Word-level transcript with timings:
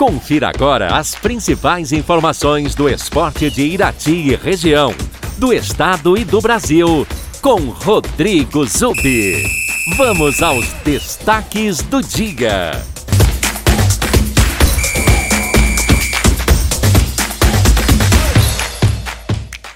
Confira 0.00 0.48
agora 0.48 0.96
as 0.96 1.14
principais 1.14 1.92
informações 1.92 2.74
do 2.74 2.88
esporte 2.88 3.50
de 3.50 3.60
Irati 3.60 4.10
e 4.10 4.34
região, 4.34 4.94
do 5.36 5.52
estado 5.52 6.16
e 6.16 6.24
do 6.24 6.40
Brasil, 6.40 7.06
com 7.42 7.68
Rodrigo 7.68 8.64
Zubi. 8.64 9.44
Vamos 9.98 10.42
aos 10.42 10.72
destaques 10.82 11.82
do 11.82 12.00
dia. 12.00 12.70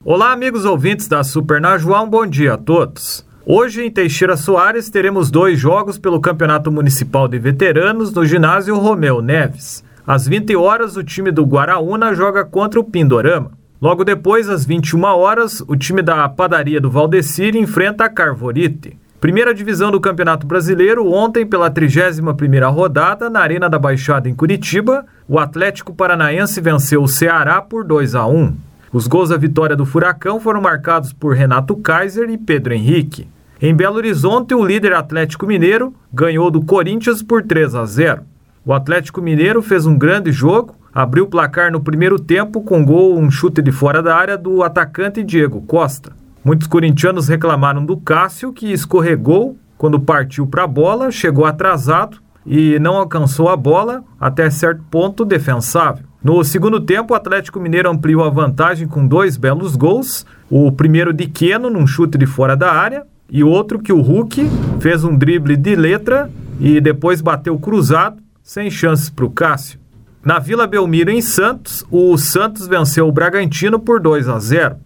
Olá, 0.02 0.32
amigos 0.32 0.64
ouvintes 0.64 1.06
da 1.06 1.22
Super 1.22 1.61
Najuá, 1.61 2.00
um 2.00 2.09
bom 2.09 2.27
dia 2.27 2.54
a 2.54 2.56
todos. 2.56 3.27
Hoje 3.45 3.84
em 3.84 3.91
Teixeira 3.91 4.38
Soares 4.38 4.88
teremos 4.88 5.30
dois 5.30 5.61
jogos 5.61 5.98
pelo 5.98 6.18
Campeonato 6.18 6.72
Municipal 6.72 7.29
de 7.29 7.38
Veteranos 7.38 8.11
no 8.11 8.25
ginásio 8.25 8.79
Romeu 8.79 9.20
Neves. 9.20 9.84
Às 10.07 10.29
20 10.29 10.54
horas, 10.54 10.99
o 10.99 11.03
time 11.03 11.31
do 11.31 11.44
Guaraúna 11.44 12.14
joga 12.14 12.45
contra 12.45 12.79
o 12.79 12.85
Pindorama. 12.85 13.53
Logo 13.81 14.04
depois, 14.04 14.50
às 14.50 14.64
21 14.64 15.03
horas, 15.03 15.62
o 15.67 15.75
time 15.76 16.03
da 16.03 16.29
Padaria 16.29 16.79
do 16.79 16.90
Valdecir 16.90 17.57
enfrenta 17.57 18.04
a 18.04 18.11
Carvorite. 18.11 18.98
Primeira 19.18 19.54
divisão 19.54 19.90
do 19.90 19.98
Campeonato 19.98 20.46
Brasileiro, 20.46 21.11
ontem 21.11 21.46
pela 21.46 21.71
31ª 21.71 22.71
rodada, 22.71 23.31
na 23.31 23.40
Arena 23.40 23.71
da 23.71 23.79
Baixada 23.79 24.29
em 24.29 24.35
Curitiba, 24.35 25.07
o 25.26 25.39
Atlético 25.39 25.95
Paranaense 25.95 26.61
venceu 26.61 27.03
o 27.03 27.09
Ceará 27.09 27.62
por 27.62 27.82
2 27.82 28.14
a 28.14 28.26
1. 28.26 28.54
Os 28.93 29.07
gols 29.07 29.31
da 29.31 29.39
vitória 29.39 29.75
do 29.75 29.86
Furacão 29.86 30.39
foram 30.39 30.61
marcados 30.61 31.14
por 31.14 31.34
Renato 31.34 31.75
Kaiser 31.76 32.28
e 32.28 32.36
Pedro 32.36 32.75
Henrique. 32.75 33.27
Em 33.61 33.75
Belo 33.75 33.97
Horizonte, 33.97 34.55
o 34.55 34.62
líder 34.62 34.92
Atlético 34.92 35.47
Mineiro 35.47 35.95
ganhou 36.12 36.50
do 36.50 36.62
Corinthians 36.62 37.23
por 37.23 37.42
3 37.42 37.75
a 37.75 37.86
0. 37.86 38.33
O 38.67 38.73
Atlético 38.73 39.20
Mineiro 39.20 39.61
fez 39.61 39.84
um 39.84 39.95
grande 39.95 40.33
jogo, 40.33 40.75
abriu 40.95 41.25
o 41.25 41.29
placar 41.29 41.70
no 41.70 41.81
primeiro 41.81 42.19
tempo 42.19 42.62
com 42.62 42.83
gol, 42.83 43.19
um 43.19 43.31
chute 43.31 43.61
de 43.61 43.71
fora 43.71 44.03
da 44.03 44.17
área 44.17 44.39
do 44.39 44.62
atacante 44.62 45.23
Diego 45.23 45.61
Costa. 45.61 46.12
Muitos 46.43 46.67
corintianos 46.67 47.29
reclamaram 47.29 47.84
do 47.84 47.98
Cássio, 47.98 48.55
que 48.55 48.73
escorregou 48.73 49.59
quando 49.77 50.01
partiu 50.01 50.47
para 50.47 50.65
a 50.65 50.67
bola, 50.67 51.11
chegou 51.11 51.45
atrasado 51.45 52.17
e 52.47 52.79
não 52.79 52.97
alcançou 52.97 53.51
a 53.51 53.56
bola 53.56 54.03
até 54.19 54.48
certo 54.48 54.83
ponto 54.91 55.27
defensável. 55.27 56.06
No 56.23 56.43
segundo 56.43 56.81
tempo, 56.81 57.12
o 57.12 57.17
Atlético 57.17 57.61
Mineiro 57.61 57.91
ampliou 57.91 58.25
a 58.25 58.31
vantagem 58.31 58.89
com 58.89 59.06
dois 59.06 59.37
belos 59.37 59.77
gols. 59.77 60.25
O 60.49 60.73
primeiro 60.73 61.12
de 61.12 61.27
Queno, 61.27 61.69
num 61.69 61.87
chute 61.87 62.17
de 62.17 62.25
fora 62.25 62.56
da 62.56 62.73
área, 62.73 63.05
e 63.31 63.45
outro 63.45 63.78
que 63.78 63.93
o 63.93 64.01
Hulk 64.01 64.49
fez 64.81 65.05
um 65.05 65.15
drible 65.15 65.55
de 65.55 65.77
letra 65.77 66.31
e 66.59 66.81
depois 66.81 67.21
bateu 67.21 67.59
cruzado, 67.59 68.23
sem 68.45 68.70
chances 68.70 69.09
para 69.09 69.25
o 69.25 69.31
Cássio. 69.31 69.81
Na 70.23 70.39
Vila 70.39 70.67
Belmiro, 70.67 71.11
em 71.11 71.23
Santos, 71.23 71.83
o 71.91 72.17
Santos 72.19 72.69
venceu 72.69 73.09
o 73.09 73.12
Bragantino 73.12 73.81
por 73.81 73.98
2 73.98 74.28
a 74.28 74.39
0. 74.39 74.77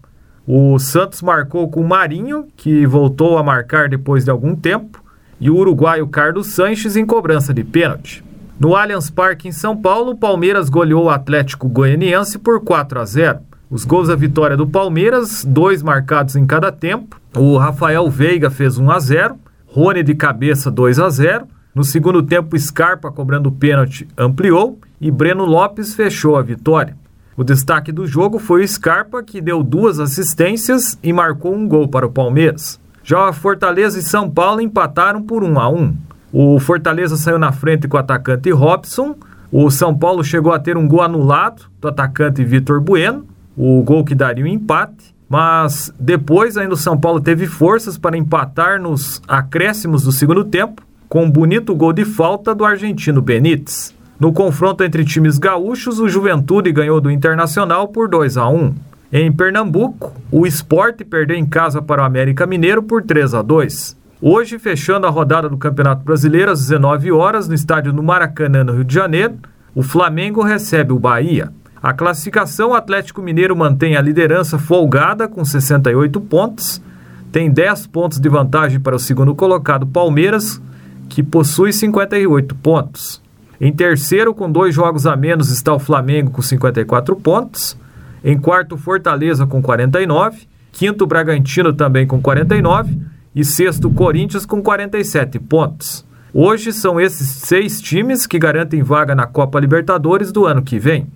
O 0.46 0.78
Santos 0.78 1.20
marcou 1.20 1.68
com 1.68 1.80
o 1.80 1.88
Marinho, 1.88 2.46
que 2.56 2.86
voltou 2.86 3.36
a 3.36 3.42
marcar 3.42 3.88
depois 3.88 4.24
de 4.24 4.30
algum 4.30 4.54
tempo, 4.54 5.02
e 5.40 5.50
o 5.50 5.56
uruguaio 5.56 6.06
Carlos 6.06 6.46
Sanches 6.46 6.96
em 6.96 7.04
cobrança 7.04 7.52
de 7.52 7.64
pênalti. 7.64 8.24
No 8.60 8.76
Allianz 8.76 9.10
Parque, 9.10 9.48
em 9.48 9.52
São 9.52 9.76
Paulo, 9.76 10.12
o 10.12 10.16
Palmeiras 10.16 10.68
goleou 10.68 11.06
o 11.06 11.10
Atlético 11.10 11.68
Goianiense 11.68 12.38
por 12.38 12.60
4 12.60 13.00
a 13.00 13.04
0. 13.04 13.40
Os 13.68 13.84
gols 13.84 14.06
da 14.06 14.14
vitória 14.14 14.56
do 14.56 14.68
Palmeiras, 14.68 15.44
dois 15.44 15.82
marcados 15.82 16.36
em 16.36 16.46
cada 16.46 16.70
tempo. 16.70 17.20
O 17.36 17.56
Rafael 17.58 18.08
Veiga 18.08 18.50
fez 18.50 18.78
1 18.78 18.90
a 18.90 19.00
0, 19.00 19.36
Rony 19.66 20.04
de 20.04 20.14
cabeça 20.14 20.70
2 20.70 21.00
a 21.00 21.10
0. 21.10 21.57
No 21.74 21.84
segundo 21.84 22.22
tempo, 22.22 22.58
Scarpa 22.58 23.10
cobrando 23.10 23.52
pênalti 23.52 24.08
ampliou 24.16 24.78
e 25.00 25.10
Breno 25.10 25.44
Lopes 25.44 25.94
fechou 25.94 26.36
a 26.36 26.42
vitória. 26.42 26.96
O 27.36 27.44
destaque 27.44 27.92
do 27.92 28.06
jogo 28.06 28.38
foi 28.38 28.64
o 28.64 28.68
Scarpa, 28.68 29.22
que 29.22 29.40
deu 29.40 29.62
duas 29.62 30.00
assistências 30.00 30.98
e 31.02 31.12
marcou 31.12 31.54
um 31.54 31.68
gol 31.68 31.86
para 31.86 32.06
o 32.06 32.10
Palmeiras. 32.10 32.80
Já 33.04 33.32
Fortaleza 33.32 33.98
e 33.98 34.02
São 34.02 34.28
Paulo 34.28 34.60
empataram 34.60 35.22
por 35.22 35.44
1 35.44 35.60
a 35.60 35.68
1. 35.68 35.96
O 36.32 36.58
Fortaleza 36.58 37.16
saiu 37.16 37.38
na 37.38 37.52
frente 37.52 37.86
com 37.86 37.96
o 37.96 38.00
atacante 38.00 38.50
Robson. 38.50 39.14
O 39.52 39.70
São 39.70 39.96
Paulo 39.96 40.24
chegou 40.24 40.52
a 40.52 40.58
ter 40.58 40.76
um 40.76 40.86
gol 40.88 41.00
anulado 41.00 41.70
do 41.80 41.88
atacante 41.88 42.44
Vitor 42.44 42.80
Bueno, 42.80 43.24
o 43.56 43.82
gol 43.82 44.04
que 44.04 44.14
daria 44.14 44.44
o 44.44 44.46
um 44.48 44.50
empate. 44.50 45.14
Mas 45.28 45.92
depois 45.98 46.56
ainda 46.56 46.74
o 46.74 46.76
São 46.76 46.98
Paulo 46.98 47.20
teve 47.20 47.46
forças 47.46 47.98
para 47.98 48.16
empatar 48.16 48.80
nos 48.80 49.22
acréscimos 49.28 50.02
do 50.02 50.10
segundo 50.10 50.44
tempo, 50.44 50.82
com 51.08 51.24
um 51.24 51.30
bonito 51.30 51.74
gol 51.74 51.92
de 51.92 52.04
falta 52.04 52.54
do 52.54 52.64
argentino 52.64 53.22
Benítez. 53.22 53.94
No 54.20 54.32
confronto 54.32 54.84
entre 54.84 55.04
times 55.04 55.38
gaúchos, 55.38 56.00
o 56.00 56.08
Juventude 56.08 56.72
ganhou 56.72 57.00
do 57.00 57.10
Internacional 57.10 57.88
por 57.88 58.08
2 58.08 58.36
a 58.36 58.48
1. 58.48 58.74
Em 59.12 59.32
Pernambuco, 59.32 60.12
o 60.30 60.46
Esporte 60.46 61.04
perdeu 61.04 61.36
em 61.36 61.46
casa 61.46 61.80
para 61.80 62.02
o 62.02 62.04
América 62.04 62.46
Mineiro 62.46 62.82
por 62.82 63.02
3 63.02 63.34
a 63.34 63.42
2. 63.42 63.96
Hoje, 64.20 64.58
fechando 64.58 65.06
a 65.06 65.10
rodada 65.10 65.48
do 65.48 65.56
Campeonato 65.56 66.04
Brasileiro 66.04 66.50
às 66.50 66.60
19 66.60 67.12
horas 67.12 67.48
no 67.48 67.54
estádio 67.54 67.92
do 67.92 68.02
Maracanã, 68.02 68.64
no 68.64 68.72
Rio 68.72 68.84
de 68.84 68.92
Janeiro, 68.92 69.36
o 69.74 69.82
Flamengo 69.82 70.42
recebe 70.42 70.92
o 70.92 70.98
Bahia. 70.98 71.52
A 71.80 71.92
classificação, 71.92 72.70
o 72.70 72.74
Atlético 72.74 73.22
Mineiro 73.22 73.56
mantém 73.56 73.96
a 73.96 74.02
liderança 74.02 74.58
folgada 74.58 75.28
com 75.28 75.44
68 75.44 76.20
pontos, 76.22 76.82
tem 77.30 77.48
10 77.48 77.86
pontos 77.86 78.18
de 78.18 78.28
vantagem 78.28 78.80
para 78.80 78.96
o 78.96 78.98
segundo 78.98 79.32
colocado 79.34 79.86
Palmeiras, 79.86 80.60
que 81.08 81.22
possui 81.22 81.72
58 81.72 82.54
pontos. 82.56 83.22
Em 83.60 83.72
terceiro, 83.72 84.32
com 84.32 84.50
dois 84.50 84.74
jogos 84.74 85.06
a 85.06 85.16
menos, 85.16 85.50
está 85.50 85.72
o 85.74 85.78
Flamengo 85.78 86.30
com 86.30 86.42
54 86.42 87.16
pontos. 87.16 87.76
Em 88.22 88.38
quarto, 88.38 88.76
Fortaleza 88.76 89.46
com 89.46 89.60
49. 89.60 90.46
Quinto, 90.70 91.06
Bragantino 91.06 91.72
também 91.72 92.06
com 92.06 92.20
49 92.20 92.96
e 93.34 93.44
sexto 93.44 93.90
Corinthians 93.90 94.46
com 94.46 94.62
47 94.62 95.38
pontos. 95.40 96.06
Hoje 96.32 96.72
são 96.72 97.00
esses 97.00 97.28
seis 97.28 97.80
times 97.80 98.26
que 98.26 98.38
garantem 98.38 98.82
vaga 98.82 99.14
na 99.14 99.26
Copa 99.26 99.58
Libertadores 99.58 100.30
do 100.30 100.44
ano 100.44 100.62
que 100.62 100.78
vem. 100.78 101.06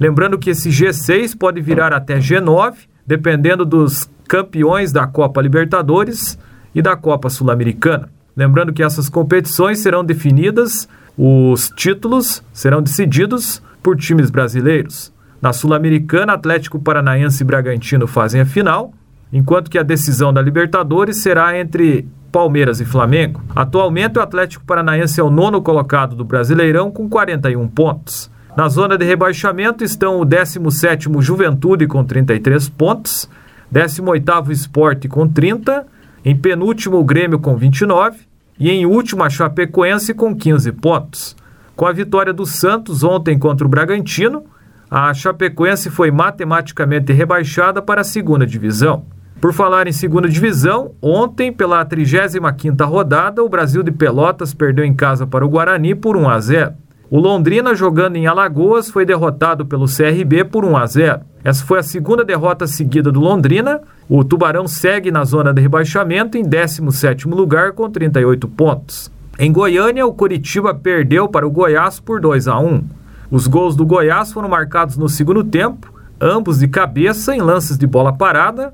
Lembrando 0.00 0.38
que 0.38 0.50
esse 0.50 0.70
G6 0.70 1.36
pode 1.38 1.60
virar 1.60 1.92
até 1.92 2.18
G9, 2.18 2.74
dependendo 3.06 3.64
dos 3.64 4.10
campeões 4.26 4.90
da 4.90 5.06
Copa 5.06 5.40
Libertadores 5.40 6.38
e 6.74 6.82
da 6.82 6.96
Copa 6.96 7.30
Sul-Americana. 7.30 8.08
Lembrando 8.36 8.72
que 8.72 8.82
essas 8.82 9.08
competições 9.08 9.78
serão 9.78 10.04
definidas, 10.04 10.88
os 11.16 11.70
títulos 11.76 12.42
serão 12.52 12.82
decididos 12.82 13.62
por 13.82 13.96
times 13.96 14.30
brasileiros. 14.30 15.12
Na 15.40 15.52
Sul-Americana, 15.52 16.32
Atlético 16.32 16.78
Paranaense 16.78 17.42
e 17.42 17.46
Bragantino 17.46 18.06
fazem 18.06 18.40
a 18.40 18.46
final 18.46 18.92
enquanto 19.32 19.68
que 19.68 19.78
a 19.78 19.82
decisão 19.82 20.32
da 20.32 20.40
Libertadores 20.40 21.16
será 21.16 21.58
entre 21.58 22.06
Palmeiras 22.30 22.80
e 22.80 22.84
Flamengo. 22.84 23.42
Atualmente, 23.54 24.18
o 24.18 24.22
Atlético 24.22 24.64
Paranaense 24.64 25.20
é 25.20 25.24
o 25.24 25.30
nono 25.30 25.60
colocado 25.60 26.14
do 26.14 26.24
Brasileirão 26.24 26.90
com 26.90 27.08
41 27.08 27.66
pontos. 27.68 28.30
Na 28.56 28.68
zona 28.68 28.96
de 28.96 29.04
rebaixamento 29.04 29.82
estão 29.82 30.20
o 30.20 30.24
17º 30.26 31.20
Juventude 31.20 31.88
com 31.88 32.04
33 32.04 32.68
pontos, 32.68 33.28
18º 33.72 34.50
Esporte 34.50 35.08
com 35.08 35.28
30, 35.28 35.84
em 36.24 36.34
penúltimo 36.34 36.96
o 36.96 37.04
Grêmio 37.04 37.38
com 37.38 37.56
29 37.56 38.18
e 38.58 38.70
em 38.70 38.86
último 38.86 39.22
a 39.22 39.28
Chapecoense 39.30 40.14
com 40.14 40.34
15 40.34 40.72
pontos. 40.72 41.36
Com 41.76 41.86
a 41.86 41.92
vitória 41.92 42.32
do 42.32 42.46
Santos 42.46 43.02
ontem 43.02 43.38
contra 43.38 43.66
o 43.66 43.70
Bragantino, 43.70 44.44
a 44.90 45.12
Chapecoense 45.12 45.90
foi 45.90 46.10
matematicamente 46.10 47.12
rebaixada 47.12 47.82
para 47.82 48.00
a 48.02 48.04
segunda 48.04 48.46
divisão. 48.46 49.06
Por 49.40 49.52
falar 49.52 49.86
em 49.86 49.92
segunda 49.92 50.28
divisão, 50.28 50.92
ontem, 51.02 51.52
pela 51.52 51.84
35ª 51.84 52.86
rodada, 52.86 53.42
o 53.42 53.48
Brasil 53.48 53.82
de 53.82 53.90
Pelotas 53.90 54.54
perdeu 54.54 54.84
em 54.84 54.94
casa 54.94 55.26
para 55.26 55.44
o 55.44 55.48
Guarani 55.48 55.94
por 55.94 56.16
1 56.16 56.28
a 56.28 56.40
0. 56.40 56.72
O 57.10 57.18
Londrina, 57.18 57.74
jogando 57.74 58.16
em 58.16 58.26
Alagoas, 58.26 58.88
foi 58.88 59.04
derrotado 59.04 59.66
pelo 59.66 59.86
CRB 59.86 60.44
por 60.44 60.64
1 60.64 60.76
a 60.76 60.86
0. 60.86 61.20
Essa 61.44 61.62
foi 61.62 61.78
a 61.78 61.82
segunda 61.82 62.24
derrota 62.24 62.66
seguida 62.66 63.12
do 63.12 63.20
Londrina. 63.20 63.82
O 64.08 64.24
Tubarão 64.24 64.66
segue 64.66 65.10
na 65.10 65.24
zona 65.24 65.52
de 65.52 65.60
rebaixamento 65.60 66.38
em 66.38 66.42
17º 66.42 67.28
lugar 67.34 67.72
com 67.72 67.90
38 67.90 68.48
pontos. 68.48 69.12
Em 69.38 69.52
Goiânia, 69.52 70.06
o 70.06 70.14
Curitiba 70.14 70.74
perdeu 70.74 71.28
para 71.28 71.46
o 71.46 71.50
Goiás 71.50 72.00
por 72.00 72.18
2 72.18 72.48
a 72.48 72.58
1. 72.58 72.82
Os 73.30 73.46
gols 73.46 73.76
do 73.76 73.84
Goiás 73.84 74.32
foram 74.32 74.48
marcados 74.48 74.96
no 74.96 75.08
segundo 75.08 75.44
tempo, 75.44 75.92
ambos 76.18 76.60
de 76.60 76.68
cabeça 76.68 77.36
em 77.36 77.42
lances 77.42 77.76
de 77.76 77.86
bola 77.86 78.12
parada 78.12 78.72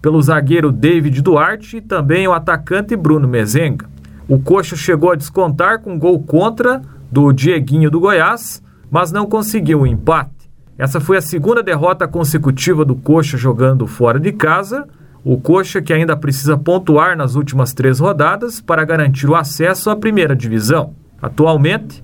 pelo 0.00 0.22
zagueiro 0.22 0.70
David 0.70 1.22
Duarte 1.22 1.78
e 1.78 1.80
também 1.80 2.28
o 2.28 2.32
atacante 2.32 2.94
Bruno 2.94 3.26
Mezenga. 3.26 3.86
O 4.28 4.38
Coxa 4.38 4.76
chegou 4.76 5.10
a 5.10 5.16
descontar 5.16 5.80
com 5.80 5.98
gol 5.98 6.22
contra 6.22 6.82
do 7.10 7.32
Dieguinho 7.32 7.90
do 7.90 7.98
Goiás, 7.98 8.62
mas 8.90 9.10
não 9.10 9.26
conseguiu 9.26 9.80
o 9.80 9.82
um 9.82 9.86
empate. 9.86 10.41
Essa 10.78 11.00
foi 11.00 11.16
a 11.16 11.22
segunda 11.22 11.62
derrota 11.62 12.08
consecutiva 12.08 12.84
do 12.84 12.94
Coxa 12.94 13.36
jogando 13.36 13.86
fora 13.86 14.18
de 14.18 14.32
casa. 14.32 14.88
O 15.24 15.38
Coxa 15.38 15.82
que 15.82 15.92
ainda 15.92 16.16
precisa 16.16 16.56
pontuar 16.56 17.16
nas 17.16 17.34
últimas 17.34 17.72
três 17.72 18.00
rodadas 18.00 18.60
para 18.60 18.84
garantir 18.84 19.28
o 19.28 19.36
acesso 19.36 19.90
à 19.90 19.96
primeira 19.96 20.34
divisão. 20.34 20.94
Atualmente, 21.20 22.02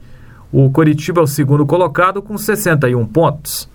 O 0.50 0.70
Coritiba 0.70 1.20
é 1.20 1.24
o 1.24 1.26
segundo 1.26 1.66
colocado 1.66 2.22
com 2.22 2.38
61 2.38 3.06
pontos. 3.06 3.68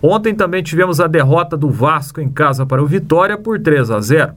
Ontem 0.00 0.34
também 0.34 0.62
tivemos 0.62 1.00
a 1.00 1.08
derrota 1.08 1.56
do 1.56 1.68
Vasco 1.68 2.20
em 2.20 2.28
casa 2.28 2.64
para 2.64 2.82
o 2.82 2.86
Vitória 2.86 3.36
por 3.36 3.60
3 3.60 3.90
a 3.90 4.00
0. 4.00 4.32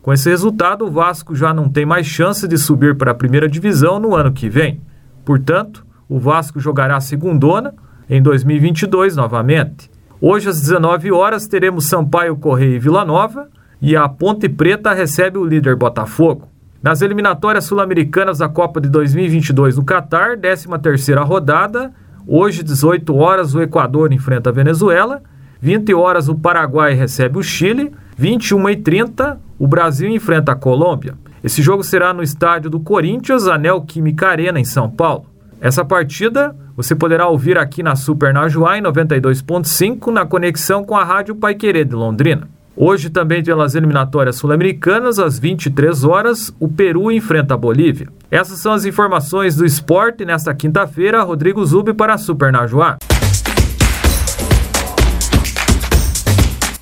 Com 0.00 0.12
esse 0.12 0.30
resultado, 0.30 0.86
o 0.86 0.90
Vasco 0.90 1.34
já 1.34 1.52
não 1.52 1.68
tem 1.68 1.84
mais 1.84 2.06
chance 2.06 2.46
de 2.48 2.56
subir 2.56 2.96
para 2.96 3.10
a 3.10 3.14
primeira 3.14 3.48
divisão 3.48 3.98
no 3.98 4.14
ano 4.14 4.32
que 4.32 4.48
vem. 4.48 4.80
Portanto, 5.26 5.84
o 6.08 6.18
Vasco 6.18 6.58
jogará 6.58 6.96
a 6.96 7.00
segundona 7.00 7.74
em 8.08 8.22
2022 8.22 9.16
novamente. 9.16 9.90
Hoje 10.20 10.48
às 10.48 10.60
19 10.60 11.12
horas 11.12 11.46
teremos 11.46 11.86
Sampaio 11.86 12.36
Correia 12.36 12.76
e 12.76 12.78
Vila 12.78 13.04
Nova 13.04 13.48
e 13.80 13.94
a 13.94 14.08
Ponte 14.08 14.48
Preta 14.48 14.92
recebe 14.92 15.38
o 15.38 15.44
líder 15.44 15.76
Botafogo. 15.76 16.48
Nas 16.82 17.02
eliminatórias 17.02 17.64
sul-americanas 17.64 18.38
da 18.38 18.48
Copa 18.48 18.80
de 18.80 18.88
2022 18.88 19.76
no 19.76 19.84
Catar, 19.84 20.36
13ª 20.36 21.24
rodada, 21.24 21.92
hoje 22.26 22.62
18 22.62 23.14
horas 23.14 23.54
o 23.54 23.60
Equador 23.60 24.12
enfrenta 24.12 24.50
a 24.50 24.52
Venezuela, 24.52 25.22
20 25.60 25.92
horas 25.94 26.28
o 26.28 26.34
Paraguai 26.34 26.94
recebe 26.94 27.38
o 27.38 27.42
Chile, 27.42 27.92
21 28.16 28.70
e 28.70 28.76
30 28.76 29.40
o 29.58 29.66
Brasil 29.66 30.08
enfrenta 30.08 30.52
a 30.52 30.56
Colômbia. 30.56 31.14
Esse 31.42 31.62
jogo 31.62 31.82
será 31.82 32.12
no 32.12 32.22
estádio 32.22 32.70
do 32.70 32.80
Corinthians, 32.80 33.46
Anel 33.46 33.82
Química 33.82 34.28
Arena, 34.28 34.60
em 34.60 34.64
São 34.64 34.90
Paulo. 34.90 35.26
Essa 35.60 35.84
partida 35.84 36.54
você 36.76 36.94
poderá 36.94 37.28
ouvir 37.28 37.56
aqui 37.56 37.82
na 37.82 37.96
Super 37.96 38.32
Najuá 38.32 38.78
em 38.78 38.82
92.5 38.82 40.12
na 40.12 40.26
conexão 40.26 40.84
com 40.84 40.94
a 40.94 41.02
Rádio 41.02 41.34
Pai 41.34 41.54
Querer 41.54 41.86
de 41.86 41.94
Londrina. 41.94 42.48
Hoje 42.76 43.08
também 43.08 43.42
pelas 43.42 43.74
eliminatórias 43.74 44.36
sul-americanas, 44.36 45.18
às 45.18 45.38
23 45.38 46.04
horas, 46.04 46.54
o 46.60 46.68
Peru 46.68 47.10
enfrenta 47.10 47.54
a 47.54 47.56
Bolívia. 47.56 48.08
Essas 48.30 48.58
são 48.58 48.72
as 48.74 48.84
informações 48.84 49.56
do 49.56 49.64
esporte 49.64 50.26
nesta 50.26 50.54
quinta-feira. 50.54 51.22
Rodrigo 51.22 51.64
Zubi 51.64 51.94
para 51.94 52.14
a 52.14 52.18
Super 52.18 52.52
Najuá. 52.52 52.98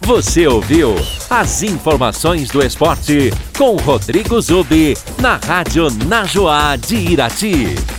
Você 0.01 0.49
ouviu 0.49 0.97
as 1.31 1.63
informações 1.63 2.51
do 2.51 2.61
esporte 2.61 3.33
com 3.57 3.77
Rodrigo 3.77 4.41
Zubi 4.41 4.95
na 5.21 5.37
Rádio 5.37 5.87
Najuá 6.09 6.75
de 6.77 6.97
Irati. 6.97 7.94